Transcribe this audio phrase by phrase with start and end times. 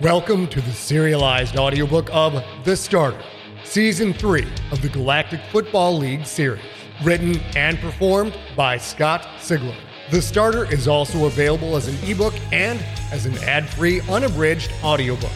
[0.00, 3.22] Welcome to the serialized audiobook of The Starter,
[3.64, 6.62] Season 3 of the Galactic Football League series,
[7.02, 9.74] written and performed by Scott Sigler.
[10.10, 15.32] The Starter is also available as an ebook and as an ad-free, unabridged audiobook.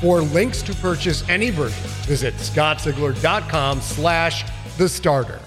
[0.00, 4.44] For links to purchase any version, visit scottsigler.com slash
[4.76, 5.40] the starter.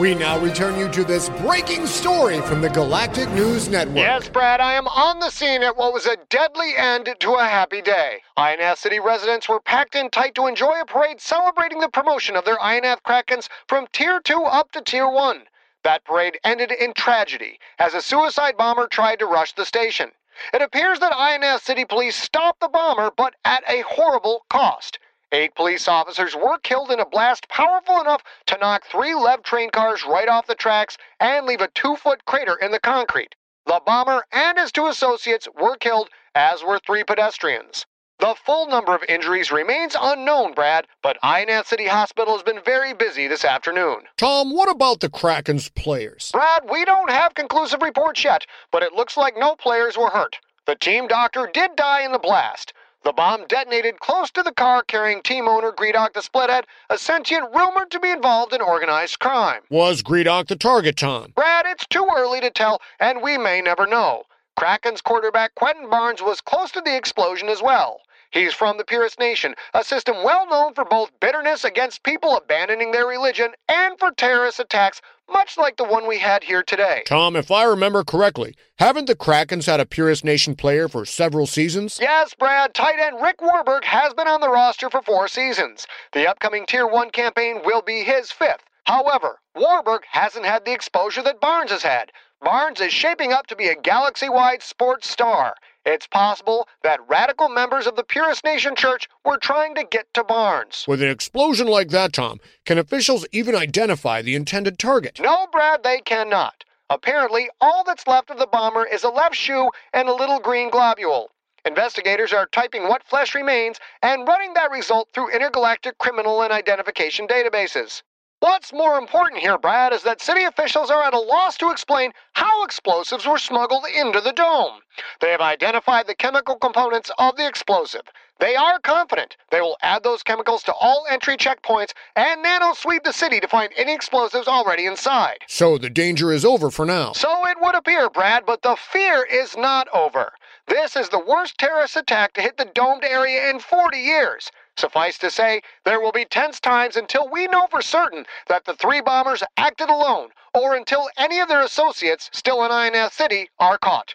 [0.00, 3.96] We now return you to this breaking story from the Galactic News Network.
[3.96, 7.44] Yes, Brad, I am on the scene at what was a deadly end to a
[7.44, 8.22] happy day.
[8.38, 12.46] Ionath City residents were packed in tight to enjoy a parade celebrating the promotion of
[12.46, 15.42] their Ionath Krakens from Tier 2 up to Tier 1.
[15.84, 20.12] That parade ended in tragedy as a suicide bomber tried to rush the station.
[20.54, 24.98] It appears that Ionath City Police stopped the bomber, but at a horrible cost.
[25.32, 29.70] Eight police officers were killed in a blast powerful enough to knock three Lev train
[29.70, 33.36] cars right off the tracks and leave a two foot crater in the concrete.
[33.66, 37.86] The bomber and his two associates were killed, as were three pedestrians.
[38.18, 42.92] The full number of injuries remains unknown, Brad, but Ionath City Hospital has been very
[42.92, 44.00] busy this afternoon.
[44.16, 46.30] Tom, what about the Kraken's players?
[46.32, 50.38] Brad, we don't have conclusive reports yet, but it looks like no players were hurt.
[50.66, 52.72] The team doctor did die in the blast.
[53.02, 57.50] The bomb detonated close to the car carrying team owner Gredok the Splithead, a sentient
[57.54, 59.62] rumored to be involved in organized crime.
[59.70, 61.32] Was Gredok the target, Tom?
[61.34, 64.24] Brad, it's too early to tell, and we may never know.
[64.54, 68.02] Kraken's quarterback Quentin Barnes was close to the explosion as well.
[68.32, 72.92] He's from the Purist Nation, a system well known for both bitterness against people abandoning
[72.92, 77.02] their religion and for terrorist attacks, much like the one we had here today.
[77.06, 81.46] Tom, if I remember correctly, haven't the Krakens had a Purist Nation player for several
[81.46, 81.98] seasons?
[82.00, 85.88] Yes, Brad, tight end Rick Warburg has been on the roster for four seasons.
[86.12, 88.62] The upcoming Tier 1 campaign will be his fifth.
[88.84, 92.12] However, Warburg hasn't had the exposure that Barnes has had.
[92.40, 95.56] Barnes is shaping up to be a galaxy wide sports star.
[95.86, 100.22] It's possible that radical members of the Purist Nation Church were trying to get to
[100.22, 100.84] Barnes.
[100.86, 105.18] With an explosion like that, Tom, can officials even identify the intended target?
[105.20, 106.64] No, Brad, they cannot.
[106.90, 110.70] Apparently, all that's left of the bomber is a left shoe and a little green
[110.70, 111.30] globule.
[111.64, 117.26] Investigators are typing what flesh remains and running that result through intergalactic criminal and identification
[117.26, 118.02] databases.
[118.40, 122.12] What's more important here, Brad, is that city officials are at a loss to explain
[122.32, 124.80] how explosives were smuggled into the dome.
[125.20, 128.04] They have identified the chemical components of the explosive.
[128.38, 133.04] They are confident they will add those chemicals to all entry checkpoints and nano sweep
[133.04, 135.40] the city to find any explosives already inside.
[135.46, 137.12] So the danger is over for now.
[137.12, 140.32] So it would appear, Brad, but the fear is not over.
[140.66, 144.50] This is the worst terrorist attack to hit the domed area in 40 years.
[144.80, 148.72] Suffice to say, there will be tense times until we know for certain that the
[148.72, 153.76] three bombers acted alone, or until any of their associates still in Ionath City are
[153.76, 154.14] caught.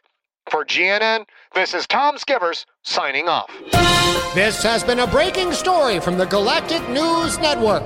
[0.49, 3.51] For GNN, this is Tom Skivers signing off.
[4.33, 7.85] This has been a breaking story from the Galactic News Network.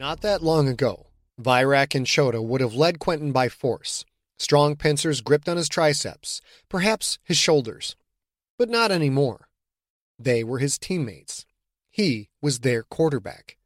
[0.00, 1.06] Not that long ago,
[1.40, 4.04] Virak and Choto would have led Quentin by force,
[4.40, 7.94] Strong pincers gripped on his triceps, perhaps his shoulders.
[8.58, 9.50] But not anymore.
[10.18, 11.44] They were his teammates.
[11.90, 13.58] He was their quarterback.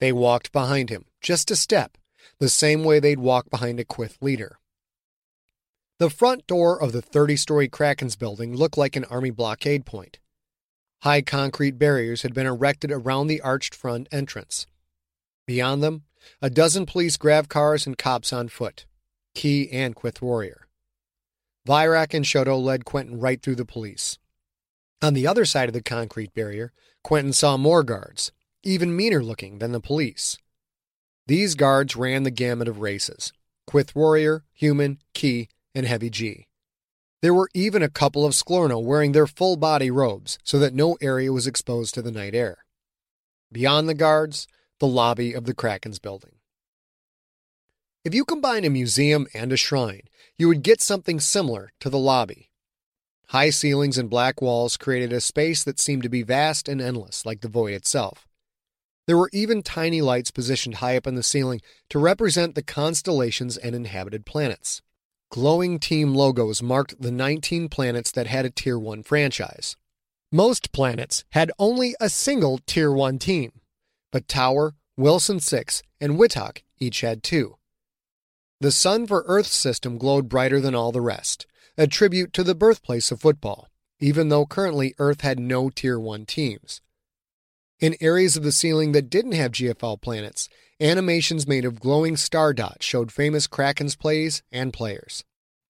[0.00, 1.96] They walked behind him, just a step,
[2.38, 4.58] the same way they'd walk behind a Quyth leader.
[5.98, 10.18] The front door of the 30 story Krakens building looked like an army blockade point.
[11.04, 14.66] High concrete barriers had been erected around the arched front entrance.
[15.46, 16.02] Beyond them,
[16.40, 18.86] a dozen police grav cars and cops on foot,
[19.34, 20.68] Key and Quyth Warrior.
[21.66, 24.18] Virak and Choto led Quentin right through the police.
[25.00, 26.72] On the other side of the concrete barrier,
[27.02, 28.30] Quentin saw more guards,
[28.62, 30.38] even meaner looking than the police.
[31.26, 33.32] These guards ran the gamut of races
[33.68, 36.46] Quyth Warrior, Human, Key, and Heavy G.
[37.20, 40.96] There were even a couple of Sklorno wearing their full body robes so that no
[41.00, 42.58] area was exposed to the night air.
[43.52, 44.48] Beyond the guards,
[44.82, 46.32] the lobby of the Kraken's building.
[48.04, 52.00] If you combine a museum and a shrine, you would get something similar to the
[52.00, 52.50] lobby.
[53.28, 57.24] High ceilings and black walls created a space that seemed to be vast and endless,
[57.24, 58.26] like the void itself.
[59.06, 63.56] There were even tiny lights positioned high up in the ceiling to represent the constellations
[63.56, 64.82] and inhabited planets.
[65.30, 69.76] Glowing team logos marked the 19 planets that had a Tier 1 franchise.
[70.32, 73.52] Most planets had only a single Tier 1 team,
[74.12, 77.56] but Tower, Wilson 6, and Withok each had two.
[78.60, 82.54] The sun for Earth's system glowed brighter than all the rest, a tribute to the
[82.54, 83.68] birthplace of football,
[83.98, 86.80] even though currently Earth had no Tier 1 teams.
[87.80, 90.48] In areas of the ceiling that didn't have GFL planets,
[90.80, 95.24] animations made of glowing star dots showed famous Krakens plays and players.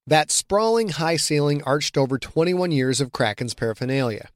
[0.06, 4.28] That sprawling high ceiling arched over 21 years of Krakens paraphernalia.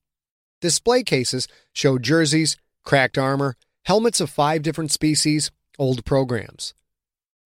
[0.62, 3.56] Display cases showed jerseys, cracked armor,
[3.86, 6.74] helmets of five different species, old programs.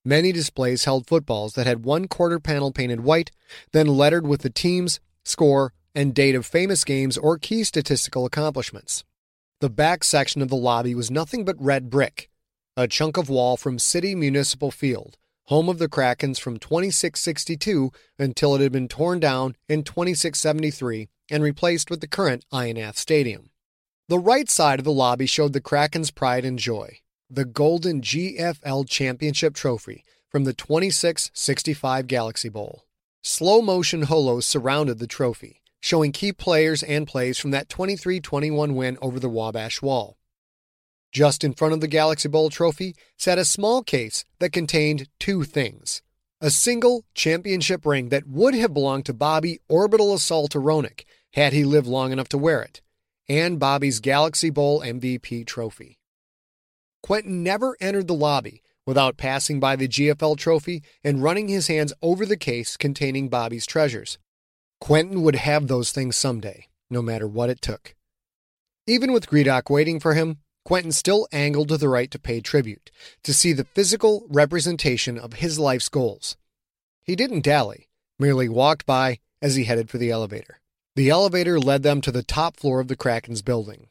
[0.07, 3.31] Many displays held footballs that had one quarter panel painted white,
[3.73, 9.05] then lettered with the teams, score, and date of famous games or key statistical accomplishments.
[9.61, 12.31] The back section of the lobby was nothing but red brick,
[12.75, 18.55] a chunk of wall from City Municipal Field, home of the Krakens from 2662 until
[18.55, 23.51] it had been torn down in 2673 and replaced with the current Ionath Stadium.
[24.11, 26.99] The right side of the lobby showed the Kraken's pride and joy,
[27.31, 32.87] the golden GFL Championship trophy from the 2665 Galaxy Bowl.
[33.23, 38.75] Slow motion holos surrounded the trophy, showing key players and plays from that 23 21
[38.75, 40.19] win over the Wabash Wall.
[41.13, 45.45] Just in front of the Galaxy Bowl trophy sat a small case that contained two
[45.45, 46.03] things
[46.41, 51.05] a single championship ring that would have belonged to Bobby Orbital Assault Aronik
[51.35, 52.81] had he lived long enough to wear it,
[53.29, 55.99] and Bobby's Galaxy Bowl MVP trophy.
[57.03, 61.93] Quentin never entered the lobby without passing by the GFL trophy and running his hands
[62.03, 64.19] over the case containing Bobby's treasures.
[64.81, 67.95] Quentin would have those things someday, no matter what it took.
[68.87, 72.91] Even with Gredok waiting for him, Quentin still angled to the right to pay tribute,
[73.23, 76.37] to see the physical representation of his life's goals.
[77.03, 77.89] He didn't dally,
[78.19, 80.60] merely walked by as he headed for the elevator.
[81.01, 83.89] The elevator led them to the top floor of the Kraken's building.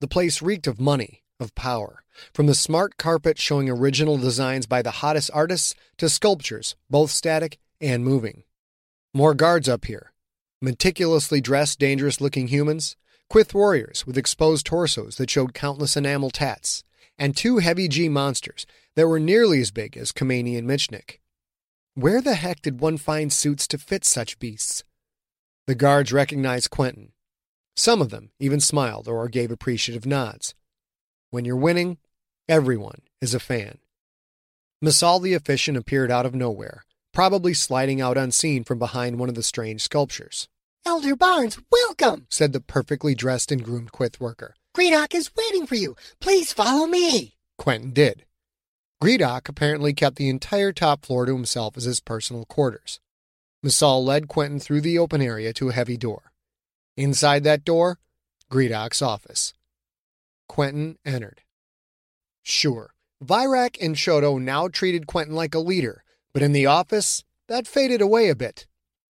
[0.00, 2.02] The place reeked of money, of power,
[2.34, 7.60] from the smart carpet showing original designs by the hottest artists to sculptures, both static
[7.80, 8.42] and moving.
[9.14, 10.12] More guards up here,
[10.60, 12.96] meticulously dressed, dangerous looking humans,
[13.32, 16.82] Quyth warriors with exposed torsos that showed countless enamel tats,
[17.16, 21.20] and two heavy G monsters that were nearly as big as Kamani and Michnik.
[21.94, 24.82] Where the heck did one find suits to fit such beasts?
[25.66, 27.12] The guards recognized Quentin.
[27.76, 30.54] Some of them even smiled or gave appreciative nods.
[31.30, 31.98] When you're winning,
[32.48, 33.78] everyone is a fan.
[34.84, 39.34] Masal the Efficient appeared out of nowhere, probably sliding out unseen from behind one of
[39.34, 40.48] the strange sculptures.
[40.86, 44.54] Elder Barnes, welcome, said the perfectly dressed and groomed Quyth worker.
[44.74, 45.94] Gredok is waiting for you.
[46.20, 47.34] Please follow me.
[47.58, 48.24] Quentin did.
[49.02, 53.00] Gredok apparently kept the entire top floor to himself as his personal quarters.
[53.64, 56.32] Masal led Quentin through the open area to a heavy door.
[56.96, 57.98] Inside that door,
[58.50, 59.52] Gredok's office.
[60.48, 61.42] Quentin entered.
[62.42, 66.02] Sure, Virak and Choto now treated Quentin like a leader,
[66.32, 68.66] but in the office, that faded away a bit.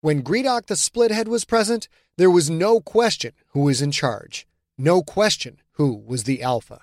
[0.00, 4.46] When Gredok the Splithead was present, there was no question who was in charge,
[4.78, 6.80] no question who was the alpha.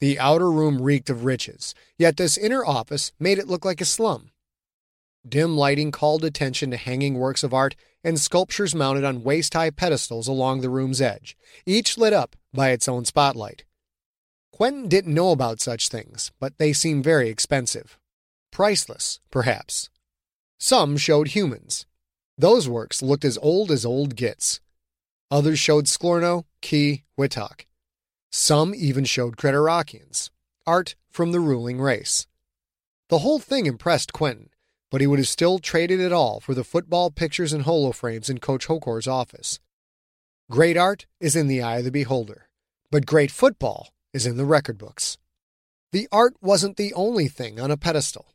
[0.00, 3.86] The outer room reeked of riches, yet this inner office made it look like a
[3.86, 4.30] slum.
[5.28, 9.70] Dim lighting called attention to hanging works of art and sculptures mounted on waist high
[9.70, 13.64] pedestals along the room's edge, each lit up by its own spotlight.
[14.52, 17.98] Quentin didn't know about such things, but they seemed very expensive.
[18.50, 19.90] Priceless, perhaps.
[20.58, 21.86] Some showed humans.
[22.36, 24.60] Those works looked as old as old gets.
[25.30, 27.66] Others showed Sklorno, Key, Witok.
[28.30, 30.30] Some even showed Creterakians,
[30.66, 32.26] art from the ruling race.
[33.08, 34.50] The whole thing impressed Quentin,
[34.90, 38.38] but he would have still traded it all for the football pictures and holoframes in
[38.38, 39.60] Coach Hokor's office.
[40.50, 42.48] Great art is in the eye of the beholder,
[42.90, 45.18] but great football is in the record books.
[45.92, 48.34] The art wasn't the only thing on a pedestal.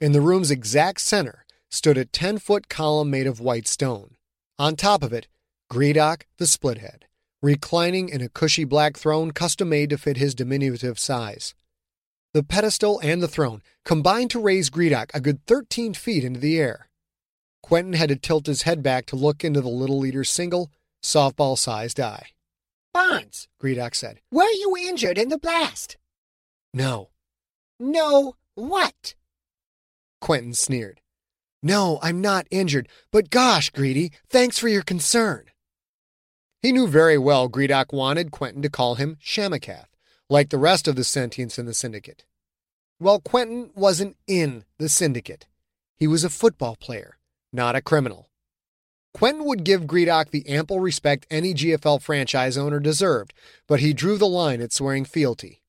[0.00, 4.16] In the room's exact center stood a 10 foot column made of white stone.
[4.58, 5.28] On top of it,
[5.70, 7.04] Gredok the Splithead,
[7.40, 11.54] reclining in a cushy black throne custom made to fit his diminutive size.
[12.34, 16.58] The pedestal and the throne combined to raise Gredok a good 13 feet into the
[16.58, 16.88] air.
[17.62, 20.70] Quentin had to tilt his head back to look into the little leader's single,
[21.02, 22.28] softball sized eye.
[22.94, 25.98] Bonds, Gredok said, were you injured in the blast?
[26.72, 27.10] No.
[27.78, 29.14] No, what?
[30.20, 31.00] Quentin sneered.
[31.62, 35.44] No, I'm not injured, but gosh, Greedy, thanks for your concern.
[36.62, 39.86] He knew very well Gredok wanted Quentin to call him Shamakath,
[40.32, 42.24] like the rest of the sentients in the syndicate.
[42.98, 45.46] Well, Quentin wasn't in the syndicate.
[45.94, 47.18] He was a football player,
[47.52, 48.30] not a criminal.
[49.12, 53.34] Quentin would give Gredok the ample respect any GFL franchise owner deserved,
[53.68, 55.60] but he drew the line at swearing fealty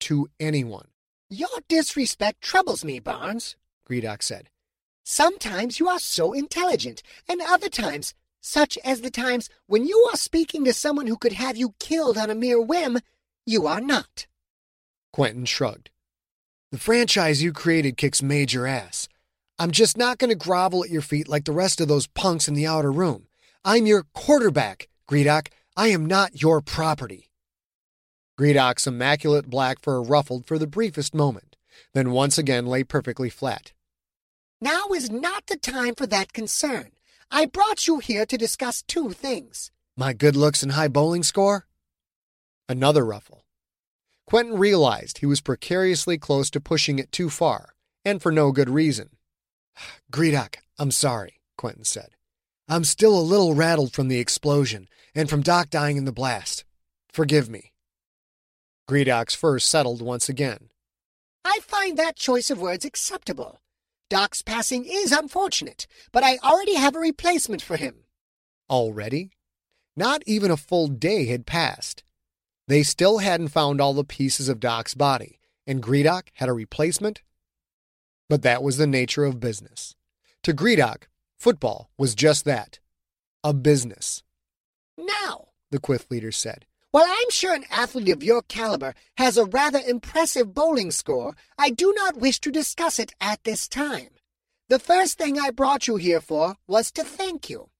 [0.00, 0.88] to anyone.
[1.30, 3.54] Your disrespect troubles me, Barnes,
[3.88, 4.50] Gredok said.
[5.04, 10.16] Sometimes you are so intelligent, and other times, such as the times when you are
[10.16, 12.98] speaking to someone who could have you killed on a mere whim,
[13.48, 14.26] you are not.
[15.12, 15.90] Quentin shrugged.
[16.70, 19.08] The franchise you created kicks major ass.
[19.58, 22.46] I'm just not going to grovel at your feet like the rest of those punks
[22.46, 23.26] in the outer room.
[23.64, 25.48] I'm your quarterback, Gredok.
[25.76, 27.30] I am not your property.
[28.38, 31.56] Gredok's immaculate black fur ruffled for the briefest moment,
[31.94, 33.72] then once again lay perfectly flat.
[34.60, 36.90] Now is not the time for that concern.
[37.30, 39.70] I brought you here to discuss two things.
[39.96, 41.67] My good looks and high bowling score?
[42.68, 43.44] Another ruffle.
[44.26, 48.68] Quentin realized he was precariously close to pushing it too far, and for no good
[48.68, 49.16] reason.
[50.12, 52.10] Gredok, I'm sorry, Quentin said.
[52.68, 56.64] I'm still a little rattled from the explosion and from Doc dying in the blast.
[57.10, 57.72] Forgive me.
[58.86, 60.68] Gredok's fur settled once again.
[61.44, 63.60] I find that choice of words acceptable.
[64.10, 68.04] Doc's passing is unfortunate, but I already have a replacement for him.
[68.68, 69.30] Already?
[69.96, 72.04] Not even a full day had passed.
[72.68, 77.22] They still hadn't found all the pieces of Doc's body, and Gredok had a replacement?
[78.28, 79.96] But that was the nature of business.
[80.42, 81.04] To Gredok,
[81.38, 82.78] football was just that
[83.42, 84.22] a business.
[84.98, 89.46] Now, the Quyth leader said, while I'm sure an athlete of your caliber has a
[89.46, 94.08] rather impressive bowling score, I do not wish to discuss it at this time.
[94.68, 97.70] The first thing I brought you here for was to thank you.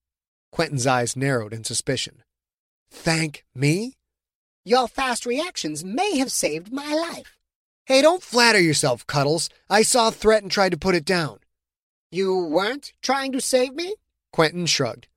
[0.51, 2.23] Quentin's eyes narrowed in suspicion.
[2.89, 3.98] Thank me?
[4.69, 7.39] Your fast reactions may have saved my life.
[7.87, 9.49] Hey, don't flatter yourself, Cuddles.
[9.67, 11.39] I saw a threat and tried to put it down.
[12.11, 13.95] You weren't trying to save me?
[14.31, 15.07] Quentin shrugged.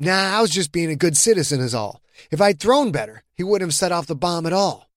[0.00, 2.02] Nah, I was just being a good citizen, is all.
[2.32, 4.90] If I'd thrown better, he wouldn't have set off the bomb at all.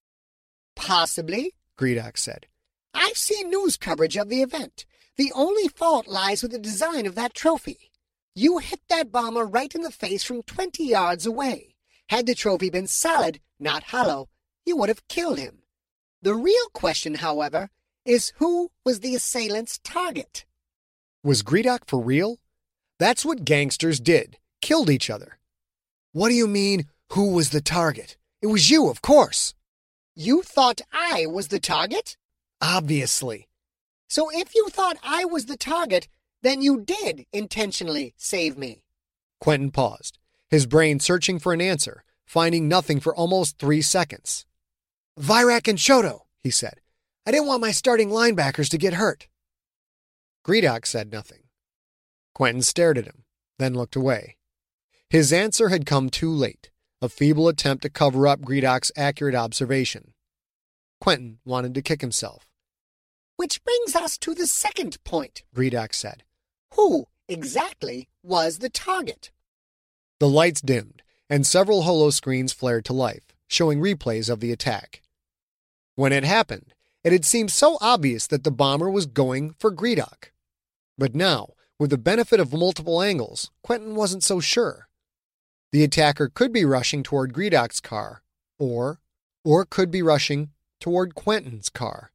[0.76, 2.48] Possibly, Gredok said.
[2.96, 4.88] I've seen news coverage of the event.
[5.18, 7.92] The only fault lies with the design of that trophy.
[8.34, 11.76] You hit that bomber right in the face from 20 yards away.
[12.08, 14.30] Had the trophy been solid, not hollow,
[14.66, 15.60] you would have killed him.
[16.22, 17.70] The real question, however,
[18.06, 20.46] is who was the assailant's target?
[21.24, 22.40] Was Gredok for real?
[22.98, 25.38] That's what gangsters did killed each other.
[26.12, 28.18] What do you mean, who was the target?
[28.42, 29.54] It was you, of course.
[30.16, 32.18] You thought I was the target?
[32.62, 33.48] Obviously.
[34.08, 36.08] So if you thought I was the target,
[36.42, 38.84] then you did intentionally save me.
[39.40, 40.18] Quentin paused,
[40.50, 44.46] his brain searching for an answer, finding nothing for almost three seconds.
[45.20, 46.80] Virak and Choto, he said.
[47.26, 49.28] I didn't want my starting linebackers to get hurt.
[50.46, 51.42] Gredok said nothing.
[52.36, 53.24] Quentin stared at him,
[53.58, 54.38] then looked away.
[55.10, 56.70] His answer had come too late,
[57.02, 60.14] a feeble attempt to cover up Gredok's accurate observation.
[61.02, 62.52] Quentin wanted to kick himself.
[63.38, 66.24] Which brings us to the second point, Gredok said.
[66.76, 69.32] Who exactly was the target?
[70.20, 75.02] The lights dimmed, and several holo screens flared to life, showing replays of the attack.
[75.96, 80.32] When it happened, it had seemed so obvious that the bomber was going for Gredok.
[80.98, 84.88] But now, with the benefit of multiple angles, Quentin wasn't so sure.
[85.72, 88.24] The attacker could be rushing toward Gredok's car,
[88.58, 89.00] or,
[89.46, 92.12] or could be rushing toward Quentin's car.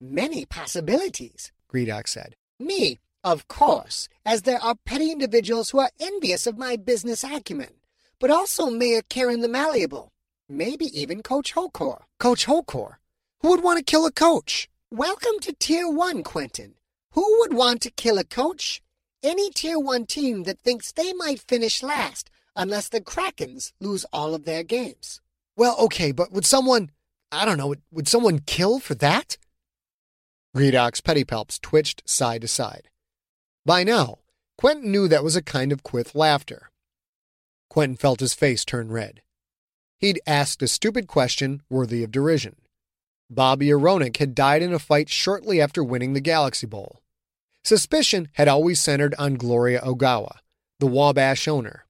[0.00, 2.34] Many possibilities, Gredok said.
[2.58, 7.70] Me, Of course, as there are petty individuals who are envious of my business acumen,
[8.18, 10.12] but also Mayor Karen the Malleable,
[10.48, 12.02] maybe even Coach Hokor.
[12.18, 12.96] Coach Hokor?
[13.40, 14.68] Who would want to kill a coach?
[14.90, 16.74] Welcome to Tier 1, Quentin.
[17.12, 18.82] Who would want to kill a coach?
[19.22, 24.34] Any Tier 1 team that thinks they might finish last unless the Krakens lose all
[24.34, 25.20] of their games.
[25.56, 26.90] Well, okay, but would someone,
[27.30, 29.36] I don't know, would someone kill for that?
[30.56, 32.88] Gredok's pedipalps twitched side to side.
[33.66, 34.18] By now,
[34.56, 36.70] Quentin knew that was a kind of Quyth laughter.
[37.74, 39.20] Quentin felt his face turn red.
[39.98, 42.54] He'd asked a stupid question worthy of derision.
[43.28, 47.00] Bobby Aronik had died in a fight shortly after winning the Galaxy Bowl.
[47.64, 50.36] Suspicion had always centered on Gloria Ogawa,
[50.78, 51.84] the Wabash owner.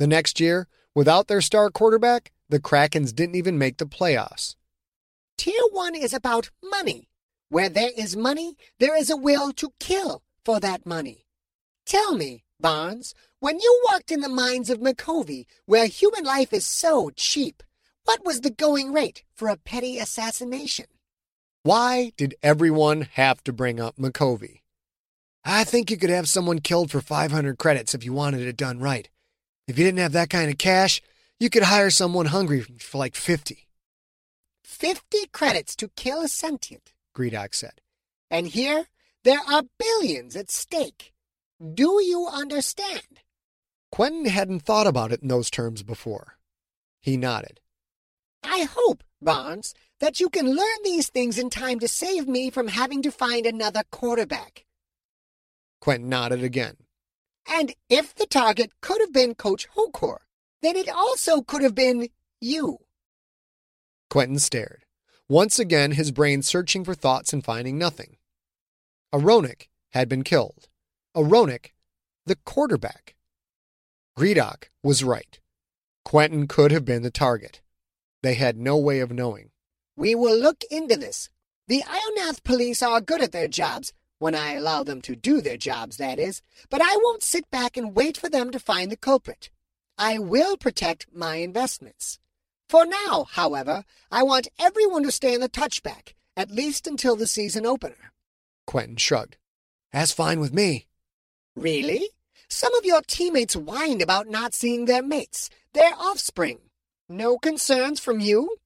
[0.00, 4.56] The next year, without their star quarterback, the Krakens didn't even make the playoffs.
[5.38, 7.10] Tier 1 is about money.
[7.48, 11.26] Where there is money, there is a will to kill for that money.
[11.86, 16.66] Tell me, Barnes, when you worked in the mines of Micovi, where human life is
[16.66, 17.62] so cheap,
[18.04, 20.86] what was the going rate for a petty assassination?
[21.62, 24.60] Why did everyone have to bring up Micovi?
[25.44, 28.80] I think you could have someone killed for 500 credits if you wanted it done
[28.80, 29.08] right.
[29.68, 31.02] If you didn't have that kind of cash,
[31.38, 33.68] you could hire someone hungry for like 50.
[34.64, 37.80] 50 credits to kill a sentient, Gredok said.
[38.30, 38.86] And here,
[39.24, 41.12] there are billions at stake.
[41.60, 43.20] Do you understand?
[43.90, 46.36] Quentin hadn't thought about it in those terms before.
[47.00, 47.60] He nodded.
[48.42, 52.68] I hope, Barnes, that you can learn these things in time to save me from
[52.68, 54.66] having to find another quarterback.
[55.80, 56.76] Quentin nodded again.
[57.48, 60.18] And if the target could have been Coach Hokor,
[60.62, 62.08] then it also could have been
[62.40, 62.78] you.
[64.10, 64.84] Quentin stared,
[65.28, 68.16] once again his brain searching for thoughts and finding nothing.
[69.14, 70.68] Aronik had been killed.
[71.16, 71.72] Aronik,
[72.26, 73.14] the quarterback.
[74.18, 75.40] Gredok was right.
[76.04, 77.62] Quentin could have been the target.
[78.22, 79.50] They had no way of knowing.
[79.96, 81.30] We will look into this.
[81.68, 85.56] The Ionath police are good at their jobs, when I allow them to do their
[85.56, 88.96] jobs, that is, but I won't sit back and wait for them to find the
[88.96, 89.50] culprit.
[89.98, 92.18] I will protect my investments.
[92.68, 97.26] For now, however, I want everyone to stay in the touchback, at least until the
[97.26, 98.12] season opener.
[98.66, 99.38] Quentin shrugged.
[99.92, 100.86] That's fine with me.
[101.56, 102.10] Really?
[102.48, 106.60] Some of your teammates whined about not seeing their mates, their offspring.
[107.08, 108.58] No concerns from you?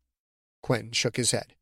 [0.62, 1.55] Quentin shook his head.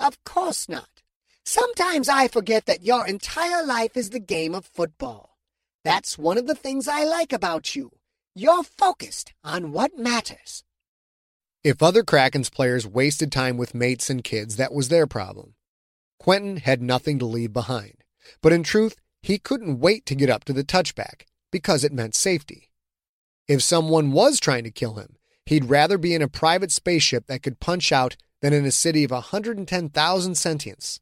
[0.00, 1.02] Of course not.
[1.44, 5.38] Sometimes I forget that your entire life is the game of football.
[5.84, 7.90] That's one of the things I like about you.
[8.34, 10.64] You're focused on what matters.
[11.64, 15.54] If other Krakens players wasted time with mates and kids, that was their problem.
[16.18, 18.04] Quentin had nothing to leave behind,
[18.40, 22.14] but in truth, he couldn't wait to get up to the touchback because it meant
[22.14, 22.70] safety.
[23.46, 27.42] If someone was trying to kill him, he'd rather be in a private spaceship that
[27.42, 31.00] could punch out than in a city of 110,000 sentients.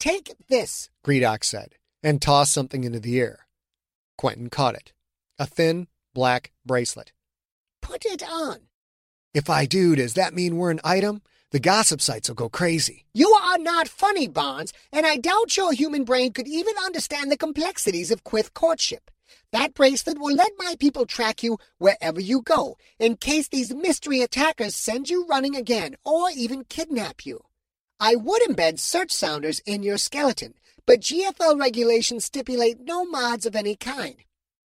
[0.00, 3.46] Take this, Gredok said, and tossed something into the air.
[4.16, 4.92] Quentin caught it.
[5.38, 7.12] A thin, black bracelet.
[7.80, 8.68] Put it on.
[9.32, 11.22] If I do, does that mean we're an item?
[11.50, 13.06] The gossip sites will go crazy.
[13.14, 17.38] You are not funny, Barnes, and I doubt your human brain could even understand the
[17.38, 19.10] complexities of Quyth courtship.
[19.52, 24.20] That bracelet will let my people track you wherever you go, in case these mystery
[24.20, 27.44] attackers send you running again or even kidnap you.
[27.98, 30.52] I would embed search sounders in your skeleton,
[30.84, 34.16] but GFL regulations stipulate no mods of any kind.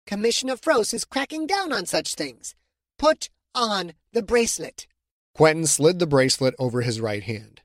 [0.08, 2.56] Commissioner Frost is cracking down on such things.
[2.98, 4.88] Put on the bracelet.
[5.36, 7.62] Quentin slid the bracelet over his right hand.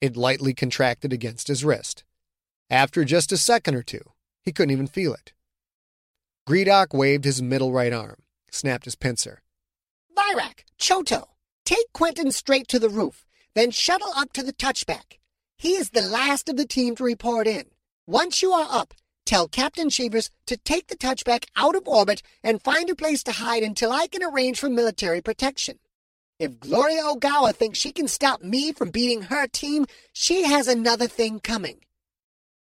[0.00, 2.04] It lightly contracted against his wrist.
[2.70, 4.12] After just a second or two,
[4.42, 5.32] he couldn't even feel it.
[6.48, 9.42] Gredok waved his middle right arm, snapped his pincer.
[10.14, 11.28] Virak, Choto,
[11.64, 13.24] take Quentin straight to the roof.
[13.54, 15.18] Then shuttle up to the touchback.
[15.56, 17.66] He is the last of the team to report in.
[18.06, 18.92] Once you are up,
[19.24, 23.32] tell Captain Shavers to take the touchback out of orbit and find a place to
[23.32, 25.78] hide until I can arrange for military protection.
[26.38, 31.06] If Gloria Ogawa thinks she can stop me from beating her team, she has another
[31.06, 31.80] thing coming.